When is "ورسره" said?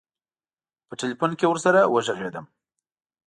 1.49-1.79